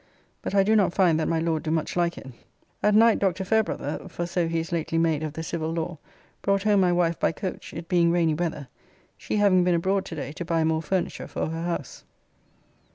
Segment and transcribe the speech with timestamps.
[0.41, 2.25] But I do not find that my Lord do much like it.
[2.81, 3.45] At night Dr.
[3.45, 5.99] Fairbrother (for so he is lately made of the Civil Law)
[6.41, 8.67] brought home my wife by coach, it being rainy weather,
[9.15, 12.03] she having been abroad today to buy more furniture for her house.